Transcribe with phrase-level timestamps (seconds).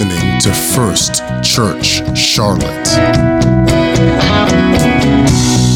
[0.00, 2.88] listening to First Church Charlotte.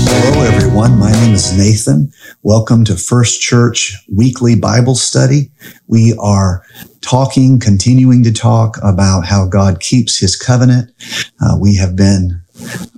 [0.09, 0.99] Hello, everyone.
[0.99, 2.11] My name is Nathan.
[2.43, 5.51] Welcome to First Church Weekly Bible Study.
[5.89, 6.65] We are
[7.03, 10.91] talking, continuing to talk about how God keeps his covenant.
[11.43, 12.41] Uh, we have been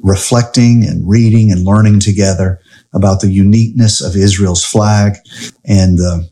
[0.05, 2.61] reflecting and reading and learning together
[2.95, 5.17] about the uniqueness of Israel's flag
[5.65, 6.29] and the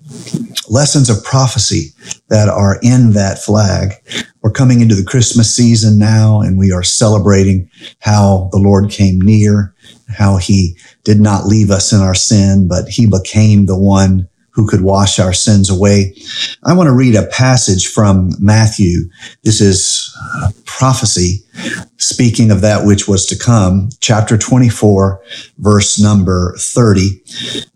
[0.68, 1.90] lessons of prophecy
[2.28, 3.92] that are in that flag.
[4.42, 7.70] We're coming into the Christmas season now and we are celebrating
[8.00, 9.74] how the Lord came near,
[10.08, 14.66] how he did not leave us in our sin, but he became the one who
[14.66, 16.14] could wash our sins away.
[16.64, 19.08] I want to read a passage from Matthew.
[19.42, 20.16] This is
[20.64, 21.44] prophecy
[21.96, 25.20] speaking of that which was to come, chapter 24,
[25.58, 27.22] verse number 30.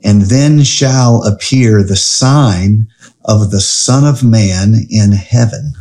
[0.04, 2.88] And then shall appear the sign
[3.24, 5.72] of the Son of Man in heaven.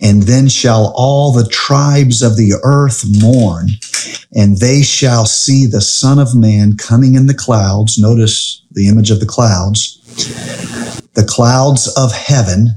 [0.00, 3.68] And then shall all the tribes of the earth mourn,
[4.34, 7.98] and they shall see the Son of Man coming in the clouds.
[7.98, 10.00] Notice the image of the clouds.
[11.14, 12.68] The clouds of heaven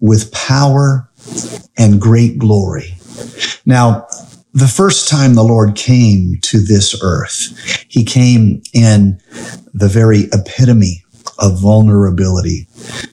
[0.00, 1.08] with power
[1.78, 2.94] and great glory.
[3.66, 4.06] Now,
[4.54, 7.56] the first time the Lord came to this earth,
[7.88, 9.18] he came in
[9.72, 11.04] the very epitome
[11.38, 12.66] of vulnerability.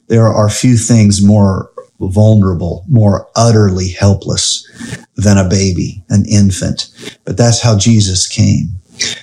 [0.08, 1.69] There are few things more
[2.00, 4.66] vulnerable, more utterly helpless
[5.16, 6.90] than a baby, an infant.
[7.26, 8.70] But that's how Jesus came.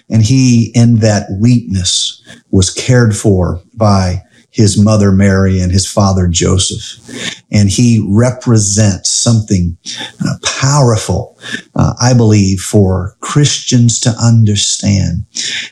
[0.09, 4.23] And he, in that weakness, was cared for by
[4.57, 7.45] his mother Mary and his father Joseph.
[7.53, 9.77] And he represents something
[10.27, 11.39] uh, powerful,
[11.75, 15.27] uh, I believe, for Christians to understand.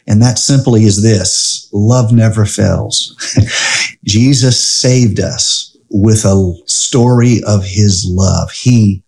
[0.06, 3.16] And that simply is this love never fails.
[4.04, 8.50] Jesus saved us with a story of his love.
[8.50, 9.02] He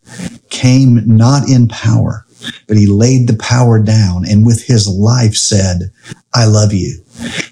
[0.51, 2.25] came not in power,
[2.69, 5.91] but he laid the power down and with his life said,
[6.33, 7.03] I love you.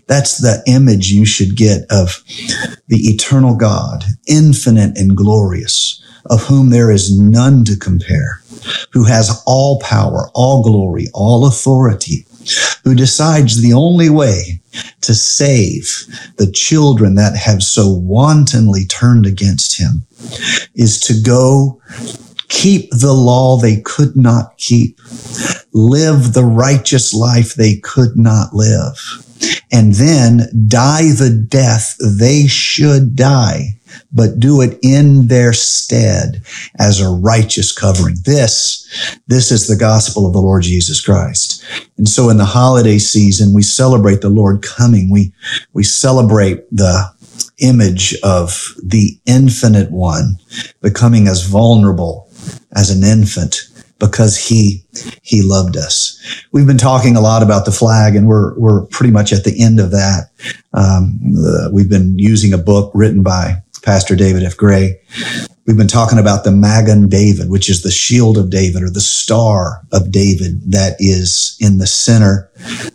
[0.07, 2.23] That's the image you should get of
[2.87, 8.41] the eternal God, infinite and glorious, of whom there is none to compare,
[8.93, 12.25] who has all power, all glory, all authority,
[12.85, 14.61] who decides the only way
[15.01, 16.07] to save
[16.37, 20.03] the children that have so wantonly turned against him
[20.75, 21.81] is to go
[22.49, 25.01] keep the law they could not keep,
[25.73, 28.97] live the righteous life they could not live,
[29.73, 33.79] and then die the death they should die,
[34.13, 36.43] but do it in their stead
[36.79, 38.17] as a righteous covering.
[38.25, 38.87] This,
[39.27, 41.65] this is the gospel of the Lord Jesus Christ.
[41.99, 45.11] And so in the holiday season, we celebrate the Lord coming.
[45.11, 45.33] We,
[45.73, 47.13] we celebrate the
[47.59, 50.39] image of the infinite one
[50.81, 52.29] becoming as vulnerable
[52.73, 53.69] as an infant
[53.99, 54.85] because he
[55.23, 56.21] he loved us.
[56.53, 59.61] We've been talking a lot about the flag, and we're we're pretty much at the
[59.63, 60.31] end of that.
[60.73, 64.57] Um, uh, we've been using a book written by Pastor David F.
[64.57, 64.99] Gray.
[65.67, 69.01] We've been talking about the Magen David, which is the shield of David or the
[69.01, 72.51] star of David that is in the center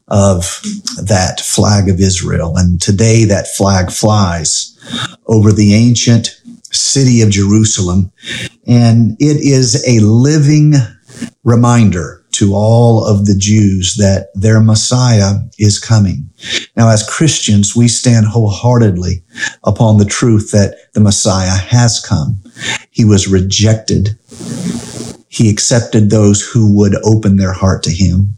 [0.08, 0.62] of
[1.04, 2.58] that flag of Israel.
[2.58, 4.76] And today that flag flies
[5.28, 6.42] over the ancient
[6.72, 8.12] city of Jerusalem.
[8.68, 10.74] And it is a living
[11.44, 16.30] reminder to all of the Jews that their Messiah is coming.
[16.78, 19.22] Now, as Christians, we stand wholeheartedly
[19.66, 22.42] upon the truth that the Messiah has come.
[22.92, 24.18] He was rejected.
[25.28, 28.38] He accepted those who would open their heart to him.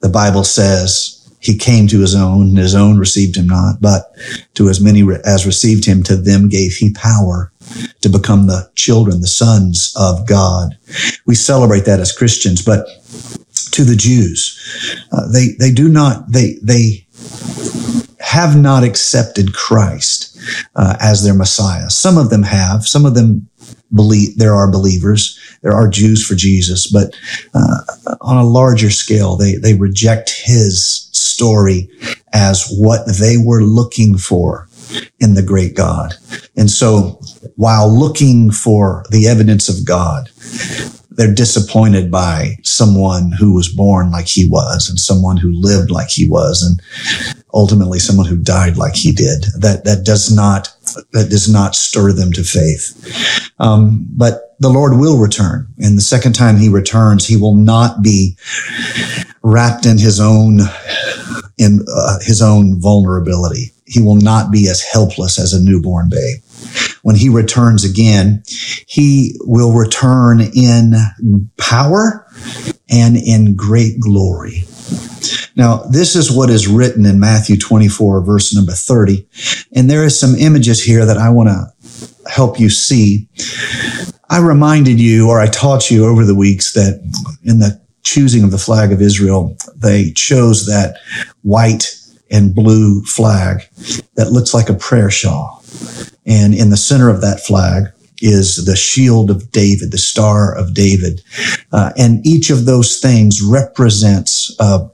[0.00, 1.15] The Bible says
[1.46, 4.14] he came to his own, and his own received him not, but
[4.54, 7.52] to as many as received him, to them gave he power
[8.00, 10.76] to become the children, the sons of God.
[11.26, 12.86] We celebrate that as Christians, but
[13.72, 17.06] to the Jews, uh, they they do not they they
[18.20, 20.36] have not accepted Christ
[20.74, 21.90] uh, as their Messiah.
[21.90, 22.86] Some of them have.
[22.86, 23.48] Some of them
[23.94, 25.38] believe there are believers.
[25.66, 27.18] There are Jews for Jesus, but
[27.52, 27.78] uh,
[28.20, 31.88] on a larger scale, they they reject His story
[32.32, 34.68] as what they were looking for
[35.18, 36.14] in the great God.
[36.56, 37.20] And so
[37.56, 40.30] while looking for the evidence of God,
[41.16, 46.10] they're disappointed by someone who was born like he was and someone who lived like
[46.10, 46.80] he was and
[47.54, 49.44] ultimately someone who died like he did.
[49.58, 50.68] That, that does not,
[51.12, 53.50] that does not stir them to faith.
[53.58, 55.66] Um, but the Lord will return.
[55.78, 58.36] And the second time he returns, he will not be
[59.42, 60.60] wrapped in his own,
[61.56, 63.72] in uh, his own vulnerability.
[63.86, 66.40] He will not be as helpless as a newborn babe.
[67.06, 68.42] When he returns again,
[68.88, 70.92] he will return in
[71.56, 72.26] power
[72.90, 74.64] and in great glory.
[75.54, 79.24] Now, this is what is written in Matthew 24, verse number 30.
[79.76, 83.28] And there is some images here that I want to help you see.
[84.28, 87.00] I reminded you, or I taught you over the weeks that
[87.44, 90.96] in the choosing of the flag of Israel, they chose that
[91.42, 91.96] white
[92.32, 93.62] and blue flag
[94.16, 95.55] that looks like a prayer shawl.
[96.26, 97.84] And in the center of that flag
[98.20, 101.22] is the shield of David, the star of David.
[101.72, 104.88] Uh, and each of those things represents a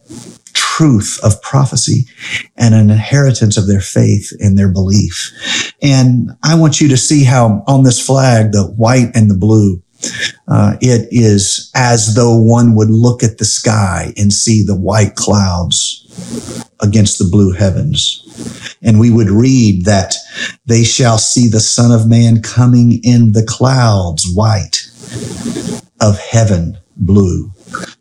[0.54, 2.06] truth of prophecy
[2.56, 5.74] and an inheritance of their faith and their belief.
[5.82, 9.82] And I want you to see how on this flag, the white and the blue,
[10.48, 15.14] uh, it is as though one would look at the sky and see the white
[15.14, 16.01] clouds
[16.80, 18.18] against the blue heavens.
[18.82, 20.14] And we would read that
[20.66, 24.90] they shall see the Son of Man coming in the clouds, white
[26.00, 27.52] of heaven, blue.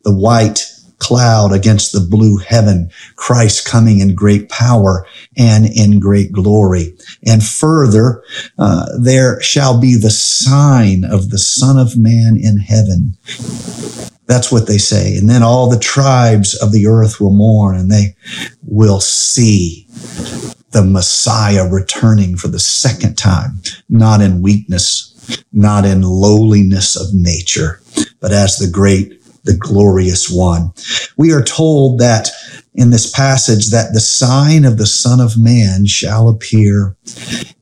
[0.03, 0.65] The white
[1.01, 5.05] cloud against the blue heaven, Christ coming in great power
[5.35, 6.95] and in great glory.
[7.25, 8.23] And further,
[8.59, 13.17] uh, there shall be the sign of the Son of Man in heaven.
[14.31, 15.17] That's what they say.
[15.17, 18.15] And then all the tribes of the earth will mourn and they
[18.63, 19.85] will see
[20.71, 27.81] the Messiah returning for the second time, not in weakness, not in lowliness of nature,
[28.21, 30.71] but as the great the glorious one.
[31.17, 32.29] We are told that
[32.75, 36.95] in this passage that the sign of the Son of Man shall appear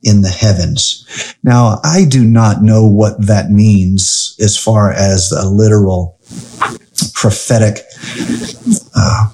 [0.04, 1.34] in the heavens.
[1.42, 6.19] Now, I do not know what that means as far as a literal
[7.14, 7.78] prophetic
[8.96, 9.28] uh,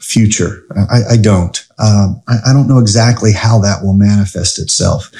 [0.00, 0.64] future.
[0.90, 1.66] I, I don't.
[1.78, 5.10] Um, I, I, don't know exactly how that will manifest itself.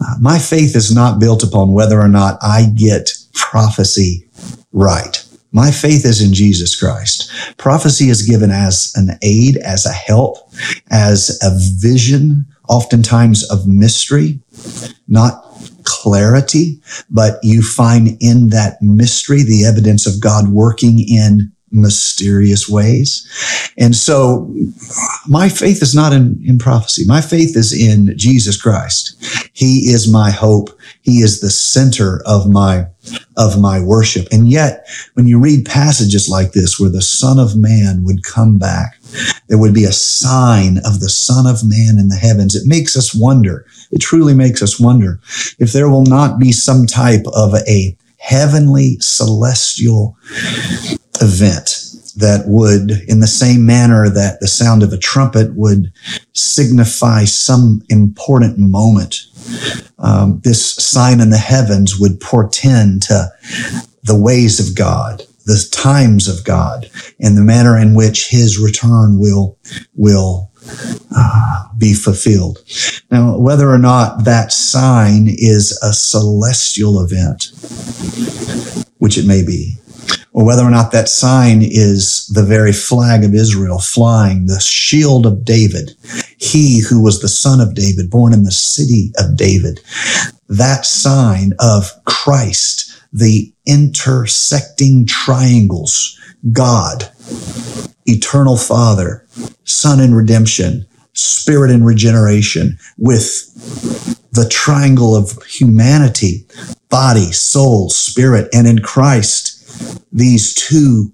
[0.00, 4.28] Uh, my faith is not built upon whether or not I get prophecy
[4.72, 5.24] right.
[5.52, 7.30] My faith is in Jesus Christ.
[7.56, 10.36] Prophecy is given as an aid, as a help,
[10.90, 11.50] as a
[11.80, 14.40] vision, oftentimes of mystery,
[15.08, 15.47] not
[15.88, 16.80] clarity,
[17.10, 23.26] but you find in that mystery the evidence of God working in mysterious ways.
[23.76, 24.54] And so
[25.26, 27.04] my faith is not in, in prophecy.
[27.06, 29.16] My faith is in Jesus Christ.
[29.52, 30.70] He is my hope.
[31.02, 32.86] He is the center of my,
[33.36, 34.28] of my worship.
[34.32, 38.58] And yet, when you read passages like this where the son of man would come
[38.58, 38.97] back,
[39.48, 42.54] there would be a sign of the son of man in the heavens.
[42.54, 43.66] It makes us wonder.
[43.90, 45.20] It truly makes us wonder
[45.58, 50.16] if there will not be some type of a heavenly celestial
[51.20, 55.92] event that would, in the same manner that the sound of a trumpet would
[56.32, 59.26] signify some important moment,
[59.98, 63.28] um, this sign in the heavens would portend to
[64.02, 69.18] the ways of God, the times of God, and the manner in which His return
[69.18, 69.58] will
[69.94, 70.52] will
[71.16, 72.58] uh, be fulfilled.
[73.10, 77.52] Now, whether or not that sign is a celestial event,
[78.98, 79.76] which it may be,
[80.32, 85.24] or whether or not that sign is the very flag of Israel flying, the shield
[85.24, 85.96] of David,
[86.36, 89.80] he who was the son of David, born in the city of David,
[90.48, 96.18] that sign of Christ, the intersecting triangles,
[96.52, 97.10] God,
[98.06, 99.26] eternal Father,
[99.64, 103.52] Son in redemption, Spirit in regeneration, with
[104.32, 106.46] the triangle of humanity,
[106.90, 111.12] body, soul, spirit, and in Christ, these two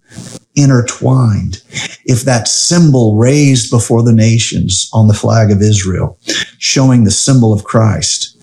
[0.56, 1.62] intertwined.
[2.04, 6.18] If that symbol raised before the nations on the flag of Israel,
[6.58, 8.36] showing the symbol of Christ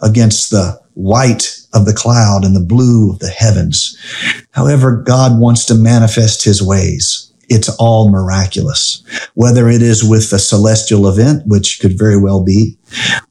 [0.00, 3.96] against the white of the cloud and the blue of the heavens.
[4.52, 9.02] However, God wants to manifest his ways it's all miraculous.
[9.34, 12.78] Whether it is with the celestial event, which could very well be,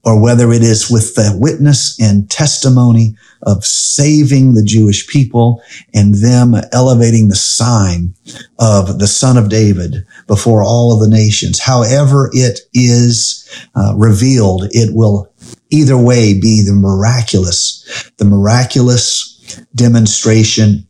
[0.03, 5.62] or whether it is with the witness and testimony of saving the Jewish people
[5.93, 8.13] and them elevating the sign
[8.60, 11.60] of the son of David before all of the nations.
[11.60, 15.31] However it is uh, revealed, it will
[15.69, 20.88] either way be the miraculous, the miraculous demonstration,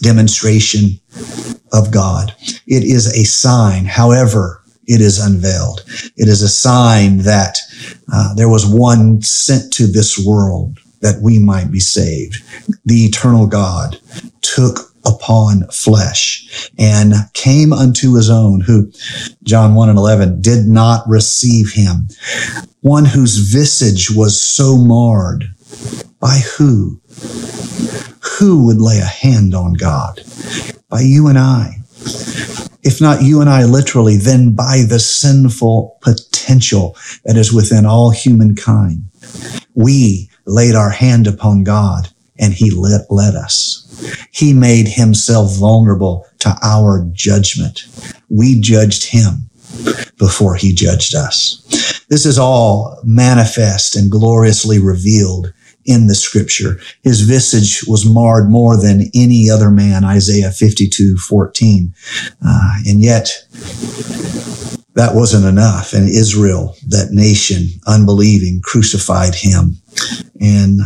[0.00, 1.00] demonstration
[1.72, 2.34] of God.
[2.66, 3.84] It is a sign.
[3.84, 5.84] However, it is unveiled.
[6.16, 7.58] It is a sign that
[8.12, 12.36] uh, there was one sent to this world that we might be saved.
[12.86, 14.00] The eternal God
[14.40, 18.90] took upon flesh and came unto his own who
[19.42, 22.08] John 1 and 11 did not receive him.
[22.80, 25.44] One whose visage was so marred
[26.20, 27.00] By who?
[28.38, 30.22] Who would lay a hand on God?
[30.88, 31.76] By you and I.
[32.82, 38.10] If not you and I literally, then by the sinful potential that is within all
[38.10, 39.02] humankind.
[39.74, 43.84] We laid our hand upon God and he let, let us.
[44.32, 47.86] He made himself vulnerable to our judgment.
[48.28, 49.50] We judged him
[50.18, 52.04] before he judged us.
[52.08, 55.52] This is all manifest and gloriously revealed
[55.84, 56.78] in the scripture.
[57.02, 61.94] His visage was marred more than any other man, Isaiah 52, 14.
[62.46, 63.30] Uh, and yet,
[64.94, 65.92] that wasn't enough.
[65.92, 69.76] And Israel, that nation, unbelieving, crucified him.
[70.40, 70.80] And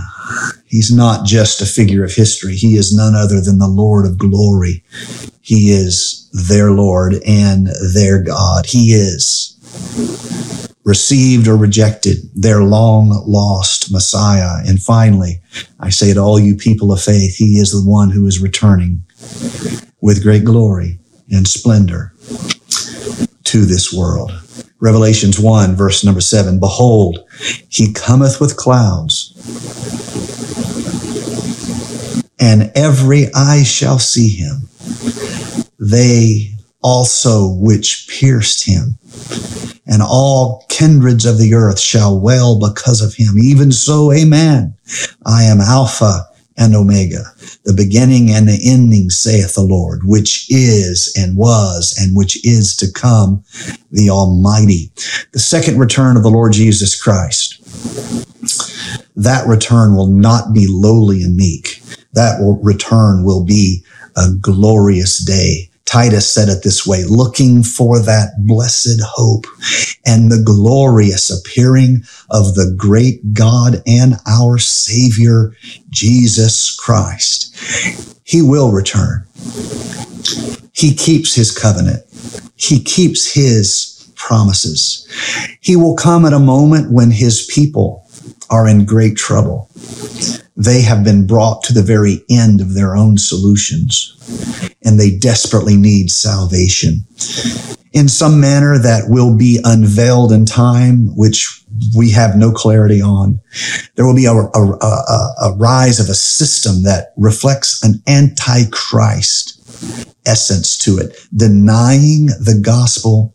[0.73, 2.57] he's not just a figure of history.
[2.57, 4.83] He is none other than the Lord of glory.
[5.43, 8.65] He is their Lord and their God.
[8.67, 9.51] He is
[10.85, 14.67] received or rejected their long lost Messiah.
[14.67, 15.41] And finally,
[15.79, 19.03] I say to all you people of faith, he is the one who is returning
[20.01, 20.99] with great glory
[21.31, 22.15] and splendor
[23.45, 24.33] to this world.
[24.81, 27.21] Revelations 1 verse number 7, behold,
[27.69, 29.33] he cometh with clouds
[32.43, 34.69] and every eye shall see him.
[35.79, 36.51] They
[36.83, 38.99] also which pierced him
[39.87, 43.39] and all kindreds of the earth shall wail because of him.
[43.39, 44.75] Even so, amen.
[45.25, 46.25] I am Alpha
[46.57, 47.25] and Omega,
[47.65, 52.77] the beginning and the ending, saith the Lord, which is and was and which is
[52.77, 53.43] to come,
[53.91, 54.91] the Almighty.
[55.33, 57.59] The second return of the Lord Jesus Christ.
[59.17, 61.83] That return will not be lowly and meek.
[62.13, 63.85] That will, return will be
[64.17, 69.45] a glorious day Titus said it this way, looking for that blessed hope
[70.07, 75.53] and the glorious appearing of the great God and our Savior,
[75.91, 77.55] Jesus Christ.
[78.25, 79.27] He will return.
[80.73, 82.05] He keeps his covenant.
[82.57, 85.07] He keeps his promises.
[85.61, 88.07] He will come at a moment when his people
[88.49, 89.69] are in great trouble.
[90.57, 94.17] They have been brought to the very end of their own solutions
[94.85, 97.07] and they desperately need salvation
[97.93, 101.63] in some manner that will be unveiled in time, which
[101.97, 103.41] we have no clarity on.
[103.95, 109.59] There will be a, a, a, a rise of a system that reflects an antichrist
[110.25, 113.35] essence to it, denying the gospel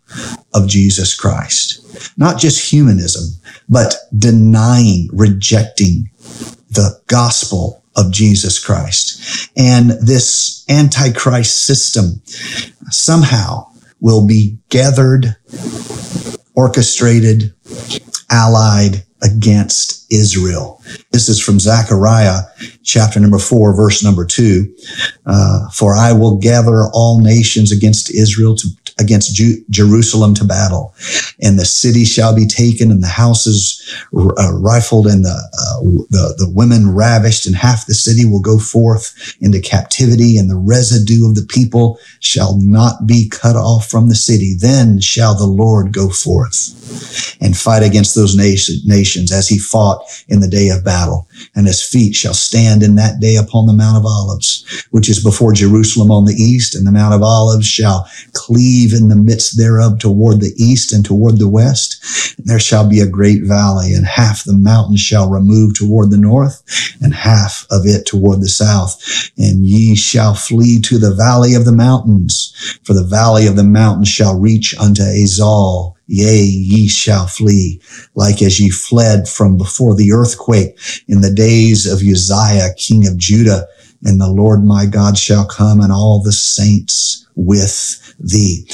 [0.53, 2.17] of Jesus Christ.
[2.17, 6.09] Not just humanism, but denying, rejecting
[6.69, 9.49] the gospel of Jesus Christ.
[9.57, 12.21] And this antichrist system
[12.89, 13.67] somehow
[13.99, 15.35] will be gathered,
[16.55, 17.53] orchestrated,
[18.29, 20.81] allied against Israel.
[21.11, 22.41] This is from Zechariah
[22.83, 24.73] chapter number four, verse number two.
[25.25, 28.67] Uh, For I will gather all nations against Israel to,
[28.99, 30.93] against Ju- Jerusalem to battle,
[31.41, 33.81] and the city shall be taken, and the houses
[34.15, 38.57] uh, rifled, and the, uh, the the women ravished, and half the city will go
[38.57, 44.09] forth into captivity, and the residue of the people shall not be cut off from
[44.09, 44.55] the city.
[44.59, 50.39] Then shall the Lord go forth and fight against those nations as he fought in
[50.39, 51.27] the day of battle.
[51.55, 55.23] And his feet shall stand in that day upon the Mount of Olives, which is
[55.23, 59.57] before Jerusalem on the east, and the Mount of Olives shall cleave in the midst
[59.57, 62.35] thereof toward the east and toward the west.
[62.37, 66.17] And there shall be a great valley, and half the mountain shall remove toward the
[66.17, 66.63] north,
[67.01, 69.01] and half of it toward the south.
[69.37, 72.53] And ye shall flee to the valley of the mountains,
[72.83, 77.81] for the valley of the mountains shall reach unto Azal Yea, ye shall flee,
[78.15, 80.79] like as ye fled from before the earthquake
[81.09, 83.67] in the days of Uzziah, king of Judah.
[84.05, 88.67] And the Lord my God shall come and all the saints with thee.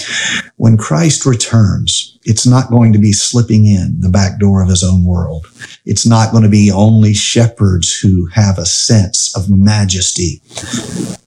[0.56, 4.84] When Christ returns, it's not going to be slipping in the back door of his
[4.84, 5.46] own world.
[5.86, 10.42] It's not going to be only shepherds who have a sense of majesty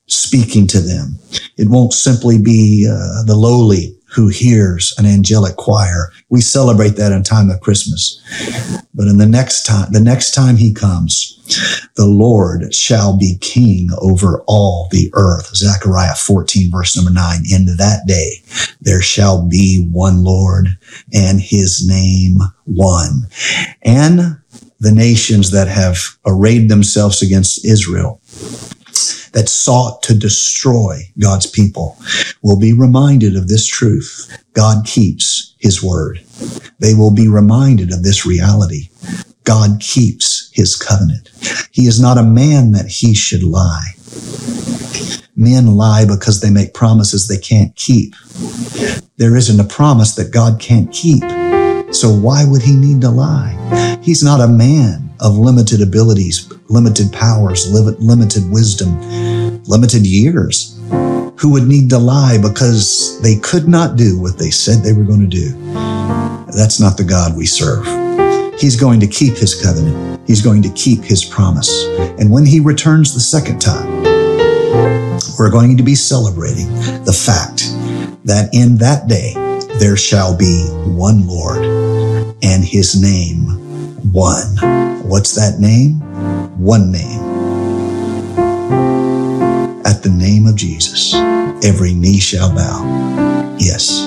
[0.06, 1.18] speaking to them.
[1.56, 6.11] It won't simply be uh, the lowly who hears an angelic choir.
[6.30, 8.18] We celebrate that in time of Christmas.
[8.94, 11.38] But in the next time, the next time he comes,
[11.96, 15.54] the Lord shall be king over all the earth.
[15.54, 17.42] Zechariah 14 verse number nine.
[17.52, 18.42] In that day,
[18.80, 20.68] there shall be one Lord
[21.12, 23.28] and his name one.
[23.82, 24.38] And
[24.80, 28.23] the nations that have arrayed themselves against Israel
[29.36, 31.98] that sought to destroy God's people
[32.42, 34.34] will be reminded of this truth.
[34.54, 36.24] God keeps his word.
[36.78, 38.88] They will be reminded of this reality.
[39.44, 41.28] God keeps his covenant.
[41.70, 43.92] He is not a man that he should lie.
[45.36, 48.14] Men lie because they make promises they can't keep.
[49.18, 51.22] There isn't a promise that God can't keep.
[51.92, 53.98] So why would he need to lie?
[54.02, 59.00] He's not a man of limited abilities, limited powers, limited wisdom,
[59.64, 60.78] limited years
[61.38, 65.04] who would need to lie because they could not do what they said they were
[65.04, 65.50] going to do.
[66.56, 67.84] That's not the God we serve.
[68.58, 70.26] He's going to keep his covenant.
[70.26, 71.84] He's going to keep his promise.
[72.18, 74.02] And when he returns the second time,
[75.38, 76.72] we're going to be celebrating
[77.04, 77.70] the fact
[78.24, 79.34] that in that day
[79.78, 81.58] there shall be one Lord
[82.42, 83.66] and his name
[84.12, 84.56] one.
[85.08, 86.00] What's that name?
[86.58, 87.20] One name.
[89.84, 91.14] At the name of Jesus,
[91.64, 93.56] every knee shall bow.
[93.58, 94.02] Yes,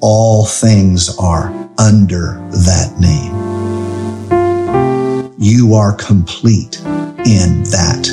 [0.00, 1.48] all things are
[1.78, 3.34] under that name.
[5.38, 8.08] You are complete in that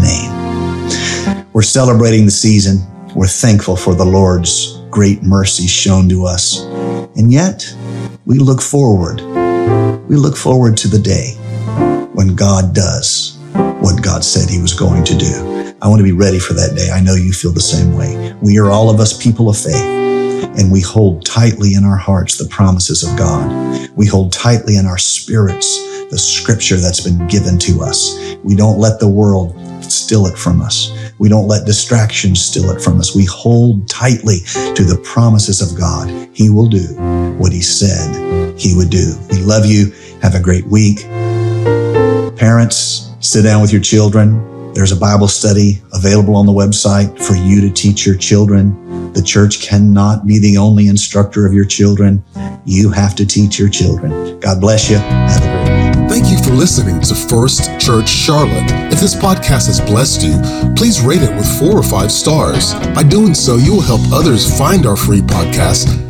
[0.00, 1.46] name.
[1.52, 2.78] We're celebrating the season.
[3.14, 6.60] We're thankful for the Lord's great mercy shown to us.
[7.16, 7.74] And yet,
[8.30, 9.20] we look forward.
[10.08, 11.32] We look forward to the day
[12.14, 13.36] when God does
[13.82, 15.74] what God said he was going to do.
[15.82, 16.90] I want to be ready for that day.
[16.92, 18.32] I know you feel the same way.
[18.40, 22.38] We are all of us people of faith, and we hold tightly in our hearts
[22.38, 23.90] the promises of God.
[23.96, 25.76] We hold tightly in our spirits
[26.10, 28.14] the scripture that's been given to us.
[28.44, 30.92] We don't let the world steal it from us.
[31.18, 33.14] We don't let distractions steal it from us.
[33.14, 34.40] We hold tightly
[34.74, 36.28] to the promises of God.
[36.32, 36.86] He will do
[37.38, 39.14] what he said he would do.
[39.30, 39.92] We love you.
[40.22, 41.02] Have a great week.
[42.36, 44.72] Parents, sit down with your children.
[44.74, 49.12] There's a Bible study available on the website for you to teach your children.
[49.12, 52.22] The church cannot be the only instructor of your children.
[52.64, 54.38] You have to teach your children.
[54.40, 54.98] God bless you.
[54.98, 55.69] Have a great
[56.50, 58.70] for listening to First Church Charlotte.
[58.92, 60.40] If this podcast has blessed you,
[60.74, 62.74] please rate it with four or five stars.
[62.94, 66.09] By doing so, you will help others find our free podcast